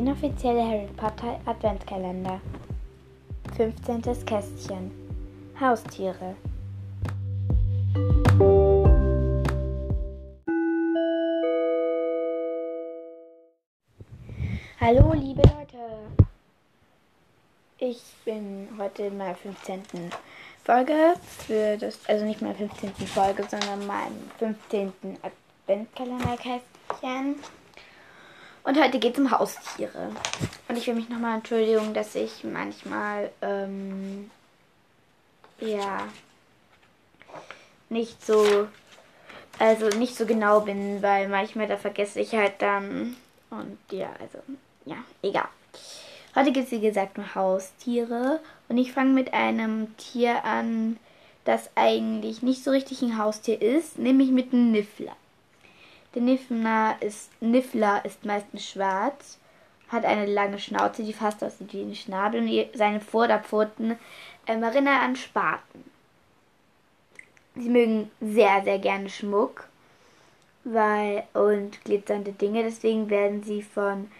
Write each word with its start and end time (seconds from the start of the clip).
inoffizielle 0.00 0.62
Harry 0.62 0.88
Potter 0.96 1.38
Adventskalender 1.44 2.40
15. 3.54 4.00
Kästchen 4.24 4.90
Haustiere 5.60 6.36
Hallo 14.80 15.12
liebe 15.12 15.42
Leute. 15.42 15.76
Ich 17.76 18.00
bin 18.24 18.68
heute 18.78 19.02
in 19.02 19.18
meiner 19.18 19.34
15. 19.34 19.82
Folge 20.64 21.12
für 21.46 21.76
das, 21.76 21.98
also 22.08 22.24
nicht 22.24 22.40
meiner 22.40 22.54
15. 22.54 22.94
Folge, 23.06 23.44
sondern 23.50 23.86
meinem 23.86 24.30
15. 24.38 24.94
Adventskalenderkästchen. 25.66 27.36
Und 28.70 28.80
heute 28.80 29.00
geht 29.00 29.14
es 29.14 29.18
um 29.18 29.32
Haustiere. 29.32 30.12
Und 30.68 30.78
ich 30.78 30.86
will 30.86 30.94
mich 30.94 31.08
nochmal 31.08 31.38
entschuldigen, 31.38 31.92
dass 31.92 32.14
ich 32.14 32.44
manchmal, 32.44 33.32
ähm, 33.42 34.30
ja, 35.58 36.06
nicht 37.88 38.24
so, 38.24 38.68
also 39.58 39.88
nicht 39.98 40.14
so 40.14 40.24
genau 40.24 40.60
bin, 40.60 41.02
weil 41.02 41.28
manchmal 41.28 41.66
da 41.66 41.76
vergesse 41.76 42.20
ich 42.20 42.32
halt 42.32 42.62
dann. 42.62 43.16
Und 43.50 43.76
ja, 43.90 44.10
also, 44.20 44.38
ja, 44.84 44.98
egal. 45.20 45.48
Heute 46.36 46.52
geht 46.52 46.66
es, 46.66 46.70
wie 46.70 46.80
gesagt, 46.80 47.18
um 47.18 47.34
Haustiere. 47.34 48.38
Und 48.68 48.78
ich 48.78 48.92
fange 48.92 49.10
mit 49.10 49.34
einem 49.34 49.96
Tier 49.96 50.44
an, 50.44 50.96
das 51.44 51.70
eigentlich 51.74 52.42
nicht 52.42 52.62
so 52.62 52.70
richtig 52.70 53.02
ein 53.02 53.18
Haustier 53.18 53.60
ist, 53.60 53.98
nämlich 53.98 54.30
mit 54.30 54.52
einem 54.52 54.70
Niffler. 54.70 55.16
Der 56.14 56.22
Niffler 56.22 56.96
ist, 57.00 57.30
Niffler 57.40 58.04
ist 58.04 58.24
meistens 58.24 58.68
schwarz, 58.68 59.38
hat 59.88 60.04
eine 60.04 60.26
lange 60.26 60.58
Schnauze, 60.58 61.02
die 61.02 61.12
fast 61.12 61.42
aussieht 61.42 61.72
wie 61.72 61.82
ein 61.82 61.94
Schnabel 61.94 62.40
und 62.40 62.78
seine 62.78 63.00
Vorderpfoten 63.00 63.98
ähm, 64.46 64.62
erinnern 64.62 65.00
an 65.00 65.16
Spaten. 65.16 65.84
Sie 67.54 67.68
mögen 67.68 68.10
sehr, 68.20 68.62
sehr 68.64 68.78
gerne 68.78 69.08
Schmuck 69.08 69.68
weil, 70.64 71.24
und 71.32 71.82
glitzernde 71.84 72.32
Dinge, 72.32 72.62
deswegen 72.62 73.08
werden 73.10 73.42
sie 73.42 73.62
von 73.62 74.10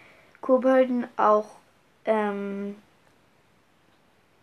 Kobolden 0.41 1.07
auch 1.17 1.45
ähm, 2.05 2.75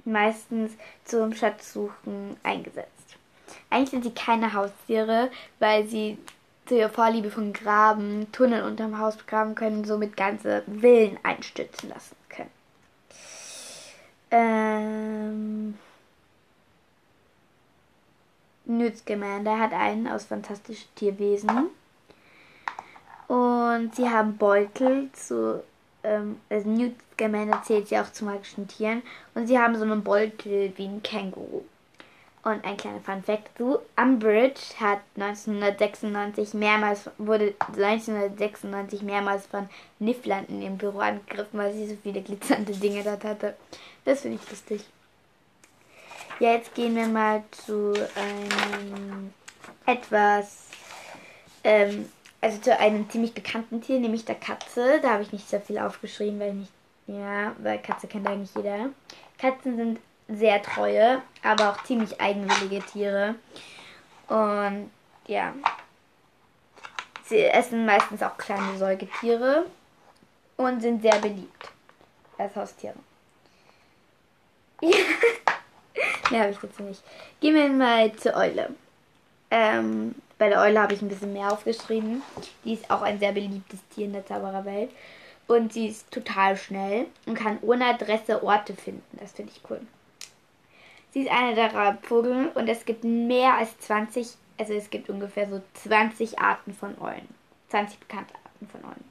meistens 0.04 0.72
zum 1.04 1.34
Schatzsuchen 1.34 2.36
eingesetzt. 2.42 3.16
Eigentlich 3.70 3.90
sind 3.90 4.04
sie 4.04 4.14
keine 4.14 4.52
Haustiere, 4.52 5.30
weil 5.58 5.86
sie 5.86 6.18
zu 6.68 6.76
ihrer 6.76 6.90
Vorliebe 6.90 7.30
von 7.30 7.52
Graben 7.52 8.30
Tunnel 8.32 8.62
unterm 8.62 8.98
Haus 8.98 9.16
graben 9.26 9.54
können, 9.54 9.84
somit 9.84 10.16
ganze 10.16 10.62
Villen 10.80 11.18
einstürzen 11.22 11.88
lassen 11.88 12.16
können. 12.28 12.50
Ähm, 14.30 15.78
Newt 18.66 18.96
hat 19.08 19.72
einen 19.72 20.06
aus 20.06 20.24
Fantastische 20.24 20.86
Tierwesen. 20.94 21.70
Und 23.28 23.94
sie 23.94 24.08
haben 24.08 24.36
Beutel 24.36 25.10
zu, 25.12 25.62
ähm, 26.02 26.40
also 26.48 26.68
Newt 26.68 26.94
zählt 27.64 27.88
sie 27.88 27.98
auch 27.98 28.12
zu 28.12 28.24
magischen 28.24 28.68
Tieren. 28.68 29.02
Und 29.34 29.46
sie 29.46 29.58
haben 29.58 29.74
so 29.76 29.82
einen 29.82 30.04
Beutel 30.04 30.72
wie 30.76 30.86
ein 30.86 31.02
Känguru. 31.02 31.64
Und 32.44 32.64
ein 32.64 32.76
kleiner 32.76 33.00
Fun 33.00 33.22
Fact 33.22 33.50
dazu. 33.54 33.78
Umbridge 33.96 34.60
hat 34.78 35.00
1996 35.16 36.54
mehrmals, 36.54 37.10
wurde 37.18 37.54
1996 37.66 39.02
mehrmals 39.02 39.46
von 39.46 39.68
Nifflern 39.98 40.46
in 40.46 40.62
ihrem 40.62 40.78
Büro 40.78 41.00
angegriffen, 41.00 41.58
weil 41.58 41.72
sie 41.72 41.88
so 41.88 41.96
viele 42.02 42.22
glitzernde 42.22 42.72
Dinge 42.72 43.02
dort 43.02 43.24
hatte. 43.24 43.56
Das 44.04 44.20
finde 44.20 44.38
ich 44.42 44.50
lustig. 44.50 44.84
Ja, 46.40 46.52
jetzt 46.52 46.74
gehen 46.74 46.94
wir 46.94 47.08
mal 47.08 47.42
zu 47.50 47.92
einem 48.14 49.34
etwas, 49.84 50.68
ähm, 51.64 52.08
also 52.40 52.58
zu 52.60 52.78
einem 52.78 53.10
ziemlich 53.10 53.34
bekannten 53.34 53.80
Tier, 53.82 53.98
nämlich 53.98 54.24
der 54.24 54.36
Katze. 54.36 55.00
Da 55.02 55.14
habe 55.14 55.24
ich 55.24 55.32
nicht 55.32 55.48
sehr 55.48 55.60
viel 55.60 55.78
aufgeschrieben, 55.78 56.38
weil 56.38 56.50
ich 56.50 56.54
nicht, 56.54 56.72
ja, 57.08 57.56
weil 57.58 57.82
Katze 57.82 58.06
kennt 58.06 58.28
eigentlich 58.28 58.54
jeder. 58.54 58.90
Katzen 59.38 59.76
sind 59.76 59.98
sehr 60.28 60.62
treue, 60.62 61.22
aber 61.42 61.70
auch 61.70 61.82
ziemlich 61.84 62.20
eigenwillige 62.20 62.84
Tiere. 62.86 63.34
Und 64.28 64.90
ja, 65.26 65.54
sie 67.24 67.44
essen 67.44 67.86
meistens 67.86 68.22
auch 68.22 68.36
kleine 68.36 68.76
Säugetiere 68.76 69.66
und 70.56 70.80
sind 70.80 71.02
sehr 71.02 71.18
beliebt 71.18 71.70
als 72.36 72.54
Haustiere. 72.54 72.94
Mehr 76.30 76.42
habe 76.42 76.50
ich 76.50 76.58
dazu 76.58 76.82
nicht. 76.82 77.02
Gehen 77.40 77.54
wir 77.54 77.68
mal 77.70 78.12
zur 78.12 78.34
Eule. 78.36 78.70
Ähm, 79.50 80.14
bei 80.38 80.48
der 80.50 80.60
Eule 80.60 80.80
habe 80.80 80.94
ich 80.94 81.02
ein 81.02 81.08
bisschen 81.08 81.32
mehr 81.32 81.50
aufgeschrieben. 81.50 82.22
Die 82.64 82.74
ist 82.74 82.90
auch 82.90 83.02
ein 83.02 83.18
sehr 83.18 83.32
beliebtes 83.32 83.80
Tier 83.88 84.04
in 84.04 84.12
der 84.12 84.26
Zaubererwelt. 84.26 84.90
Und 85.48 85.72
sie 85.72 85.88
ist 85.88 86.10
total 86.10 86.56
schnell 86.56 87.06
und 87.26 87.34
kann 87.34 87.58
ohne 87.62 87.86
Adresse 87.86 88.42
Orte 88.42 88.74
finden. 88.74 89.18
Das 89.18 89.32
finde 89.32 89.52
ich 89.52 89.62
cool. 89.70 89.80
Sie 91.10 91.22
ist 91.22 91.30
eine 91.30 91.54
der 91.54 91.74
Raubvögel 91.74 92.48
und 92.54 92.68
es 92.68 92.84
gibt 92.84 93.04
mehr 93.04 93.54
als 93.54 93.78
20, 93.80 94.28
also 94.58 94.74
es 94.74 94.90
gibt 94.90 95.08
ungefähr 95.08 95.48
so 95.48 95.62
20 95.74 96.38
Arten 96.38 96.74
von 96.74 97.00
Eulen. 97.00 97.28
20 97.68 97.98
bekannte 97.98 98.34
Arten 98.44 98.68
von 98.68 98.84
Eulen. 98.84 99.04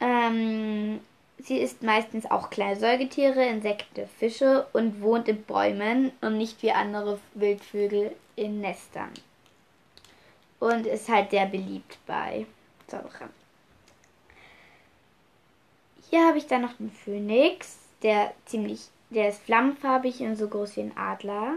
Ähm, 0.00 1.00
sie 1.38 1.58
isst 1.58 1.82
meistens 1.82 2.30
auch 2.30 2.50
kleine 2.50 2.76
Säugetiere, 2.76 3.46
Insekten, 3.46 4.06
Fische 4.18 4.66
und 4.72 5.00
wohnt 5.00 5.28
in 5.28 5.42
Bäumen 5.44 6.12
und 6.20 6.36
nicht 6.36 6.62
wie 6.62 6.72
andere 6.72 7.18
Wildvögel 7.34 8.14
in 8.36 8.60
Nestern. 8.60 9.10
Und 10.60 10.86
ist 10.86 11.08
halt 11.08 11.30
sehr 11.30 11.46
beliebt 11.46 11.98
bei 12.06 12.46
Zauberern. 12.86 13.30
Hier 16.10 16.26
habe 16.26 16.38
ich 16.38 16.46
dann 16.46 16.62
noch 16.62 16.74
den 16.74 16.90
Phönix, 16.90 17.78
der 18.02 18.32
ziemlich 18.44 18.88
der 19.10 19.28
ist 19.28 19.42
flammenfarbig 19.42 20.20
und 20.20 20.36
so 20.36 20.48
groß 20.48 20.76
wie 20.76 20.82
ein 20.82 20.96
Adler. 20.96 21.54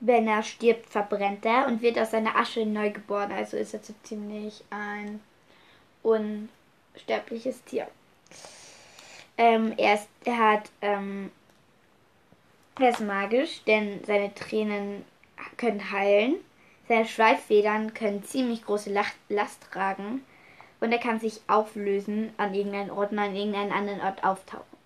Wenn 0.00 0.26
er 0.26 0.42
stirbt, 0.42 0.86
verbrennt 0.86 1.44
er 1.44 1.66
und 1.66 1.82
wird 1.82 1.98
aus 1.98 2.12
seiner 2.12 2.36
Asche 2.36 2.64
neu 2.64 2.90
geboren. 2.90 3.32
Also 3.32 3.56
ist 3.58 3.74
er 3.74 3.80
so 3.80 3.92
ziemlich 4.02 4.64
ein 4.70 5.20
unsterbliches 6.02 7.62
Tier. 7.64 7.86
Ähm, 9.36 9.74
er, 9.76 9.94
ist, 9.94 10.08
er 10.24 10.38
hat, 10.38 10.70
ähm, 10.80 11.30
er 12.78 12.90
ist 12.90 13.00
magisch, 13.00 13.62
denn 13.64 14.02
seine 14.04 14.34
Tränen 14.34 15.04
können 15.58 15.90
heilen. 15.90 16.36
Seine 16.88 17.06
Schweifedern 17.06 17.92
können 17.92 18.24
ziemlich 18.24 18.64
große 18.64 18.90
Last 19.28 19.62
tragen. 19.70 20.24
Und 20.80 20.92
er 20.92 20.98
kann 20.98 21.20
sich 21.20 21.42
auflösen 21.46 22.32
an 22.38 22.54
irgendeinen 22.54 22.90
Ort 22.90 23.12
und 23.12 23.18
an 23.18 23.36
irgendeinen 23.36 23.72
anderen 23.72 24.00
Ort 24.00 24.24
auftauchen. 24.24 24.79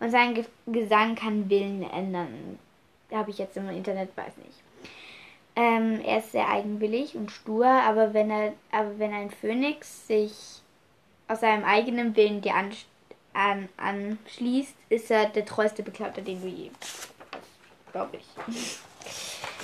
Und 0.00 0.10
sein 0.10 0.34
Ge 0.34 0.44
Gesang 0.66 1.14
kann 1.14 1.48
Willen 1.48 1.82
ändern. 1.82 2.58
Habe 3.12 3.30
ich 3.30 3.38
jetzt 3.38 3.56
im 3.56 3.68
Internet, 3.68 4.16
weiß 4.16 4.36
nicht. 4.38 4.62
Ähm, 5.56 6.00
er 6.04 6.18
ist 6.18 6.32
sehr 6.32 6.48
eigenwillig 6.48 7.14
und 7.14 7.30
stur, 7.30 7.66
aber 7.66 8.12
wenn 8.12 8.30
er, 8.30 8.54
aber 8.72 8.98
wenn 8.98 9.12
ein 9.12 9.30
Phönix 9.30 10.06
sich 10.08 10.32
aus 11.28 11.40
seinem 11.40 11.64
eigenen 11.64 12.16
Willen 12.16 12.40
dir 12.40 12.54
an, 12.54 12.72
an, 13.34 13.68
anschließt, 13.76 14.74
ist 14.88 15.10
er 15.10 15.26
der 15.26 15.44
treueste 15.44 15.82
Begleiter, 15.82 16.22
den 16.22 16.40
du 16.40 16.48
je. 16.48 16.70
Glaube 17.92 18.16
ich. 18.16 18.80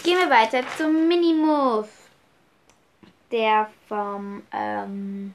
Gehen 0.04 0.18
wir 0.18 0.30
weiter 0.30 0.62
zum 0.78 1.08
Minimove. 1.08 1.88
Der 3.32 3.70
vom 3.88 4.42
ähm, 4.52 5.34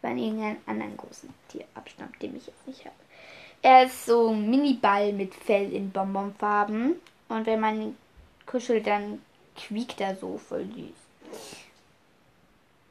von 0.00 0.18
irgendeinem 0.18 0.56
anderen 0.66 0.96
großen 0.96 1.28
Tier 1.48 1.64
abstammt, 1.74 2.20
den 2.22 2.36
ich 2.36 2.46
jetzt 2.46 2.66
nicht 2.66 2.84
habe. 2.84 2.94
Er 3.62 3.84
ist 3.84 4.06
so 4.06 4.28
ein 4.28 4.48
Mini-Ball 4.48 5.12
mit 5.12 5.34
Fell 5.34 5.72
in 5.72 5.90
Bonbonfarben. 5.90 6.94
Und 7.28 7.46
wenn 7.46 7.60
man 7.60 7.96
kuschelt, 8.46 8.86
dann 8.86 9.20
quiekt 9.56 10.00
er 10.00 10.16
so 10.16 10.38
voll 10.38 10.64
süß. 10.64 11.00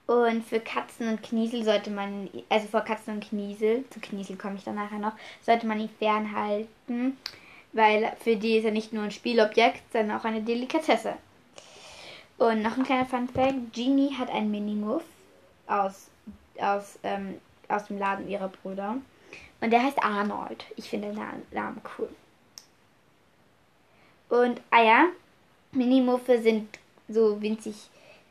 Und 0.08 0.44
für 0.44 0.60
Katzen 0.60 1.08
und 1.08 1.22
Kniesel 1.22 1.64
sollte 1.64 1.92
man, 1.92 2.30
also 2.50 2.68
vor 2.68 2.82
Katzen 2.82 3.16
und 3.16 3.30
Kniesel, 3.30 3.84
zu 3.92 4.00
Kniesel 4.00 4.38
komme 4.38 4.56
ich 4.56 4.64
dann 4.64 4.76
nachher 4.76 4.98
noch, 4.98 5.14
sollte 5.46 5.68
man 5.68 5.80
ihn 5.80 5.90
fernhalten, 6.00 7.18
weil 7.74 8.12
für 8.20 8.36
die 8.36 8.58
ist 8.58 8.66
er 8.66 8.72
nicht 8.72 8.92
nur 8.92 9.04
ein 9.04 9.12
Spielobjekt, 9.12 9.84
sondern 9.94 10.18
auch 10.18 10.26
eine 10.26 10.42
Delikatesse. 10.42 11.14
Und 12.40 12.64
noch 12.64 12.78
ein 12.78 12.86
kleiner 12.86 13.06
Funfact, 13.06 13.74
Genie 13.74 14.16
hat 14.16 14.32
einen 14.32 14.50
Minimuff 14.50 15.04
aus, 15.68 16.08
aus, 16.62 17.00
ähm, 17.04 17.40
aus 17.68 17.86
dem 17.86 18.00
Laden 18.00 18.28
ihrer 18.28 18.50
Brüder. 18.50 18.98
Und 19.62 19.72
der 19.72 19.84
heißt 19.84 20.02
Arnold. 20.02 20.66
Ich 20.76 20.90
finde 20.90 21.10
den 21.10 21.22
Namen 21.52 21.82
cool. 21.98 22.10
Und 24.30 24.62
Eier, 24.72 25.06
ah 25.06 25.08
Minimuffe 25.72 26.42
sind 26.42 26.68
so 27.08 27.42
winzig 27.42 27.76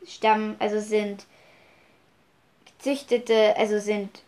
Stamm, 0.06 0.56
also 0.58 0.80
sind 0.80 1.26
gezüchtete, 2.64 3.56
also 3.56 3.78
sind 3.78 4.22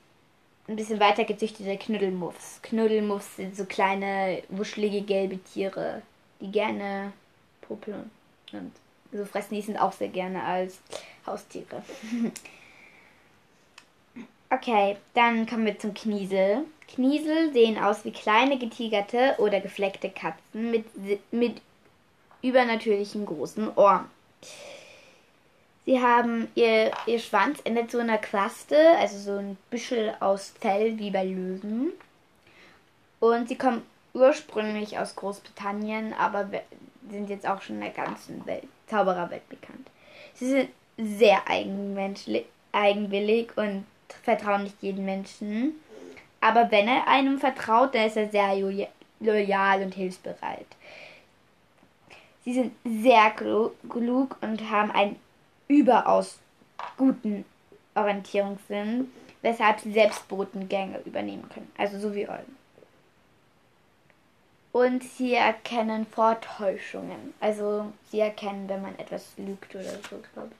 ein 0.69 0.77
bisschen 0.77 1.01
weiter 1.01 1.25
gezüchtete 1.25 1.77
Knuddelmuffs. 1.77 2.61
Knuddelmuffs 2.63 3.37
sind 3.37 3.57
so 3.57 3.65
kleine, 3.65 4.43
wuschelige 4.49 5.03
gelbe 5.03 5.39
Tiere, 5.39 6.03
die 6.41 6.51
gerne 6.51 7.13
popeln 7.63 8.11
und 8.53 8.73
so 9.13 9.25
fressen. 9.25 9.55
Die 9.55 9.63
sind 9.63 9.79
auch 9.79 9.93
sehr 9.93 10.09
gerne 10.09 10.43
als 10.43 10.81
Haustiere. 11.27 11.83
okay, 14.51 14.97
dann 15.15 15.47
kommen 15.47 15.67
wir 15.67 15.79
zum 15.79 15.95
Kniesel. 15.95 16.65
Kniesel 16.89 17.53
sehen 17.53 17.79
aus 17.79 18.05
wie 18.05 18.11
kleine 18.13 18.59
getigerte 18.59 19.37
oder 19.39 19.61
gefleckte 19.61 20.11
Katzen 20.11 20.71
mit, 20.71 20.85
mit 21.33 21.63
übernatürlichen 22.43 23.27
großen 23.27 23.73
Ohren. 23.77 24.07
Sie 25.87 26.01
haben 26.01 26.49
ihr, 26.55 26.93
ihr 27.07 27.19
Schwanz 27.19 27.61
endet 27.65 27.91
so 27.91 27.99
in 27.99 28.11
einer 28.11 28.19
Quaste, 28.19 28.77
also 28.99 29.19
so 29.19 29.39
ein 29.39 29.57
Büschel 29.71 30.15
aus 30.21 30.53
Fell 30.61 30.99
wie 30.99 31.11
bei 31.11 31.25
Löwen. 31.25 31.93
Und 33.19 33.49
sie 33.49 33.57
kommen 33.57 33.83
ursprünglich 34.13 34.99
aus 34.99 35.17
Großbritannien, 35.17 36.13
aber 36.15 36.49
sind 37.11 37.31
jetzt 37.31 37.47
auch 37.47 37.63
schon 37.63 37.77
in 37.77 37.83
der 37.83 37.91
ganzen 37.91 38.45
Welt, 38.47 38.69
Zaubererwelt 38.87 39.49
bekannt. 39.49 39.89
Sie 40.35 40.49
sind 40.49 40.69
sehr 40.97 41.43
eigenwillig 42.73 43.57
und 43.57 43.85
vertrauen 44.23 44.65
nicht 44.65 44.83
jedem 44.83 45.05
Menschen. 45.05 45.75
Aber 46.41 46.71
wenn 46.71 46.89
er 46.89 47.07
einem 47.07 47.39
vertraut, 47.39 47.95
dann 47.95 48.07
ist 48.07 48.17
er 48.17 48.31
sehr 48.31 48.55
loyal 49.21 49.83
und 49.83 49.95
hilfsbereit. 49.95 50.67
Sie 52.45 52.55
sind 52.55 52.73
sehr 52.85 53.31
klug 53.31 54.37
und 54.41 54.71
haben 54.71 54.91
einen 54.91 55.17
überaus 55.69 56.39
guten 56.97 57.45
Orientierungssinn, 57.95 59.13
weshalb 59.43 59.81
sie 59.81 59.93
selbst 59.93 60.27
Botengänge 60.29 61.01
übernehmen 61.05 61.49
können. 61.53 61.71
Also 61.77 61.99
so 61.99 62.15
wie 62.15 62.29
Eulen. 62.29 62.57
Und 64.73 65.03
sie 65.03 65.35
erkennen 65.35 66.07
Vortäuschungen. 66.07 67.35
Also 67.41 67.93
sie 68.11 68.21
erkennen, 68.21 68.69
wenn 68.69 68.83
man 68.83 68.99
etwas 68.99 69.33
lügt 69.37 69.75
oder 69.75 69.91
so, 70.09 70.23
glaube 70.33 70.51
ich. 70.53 70.60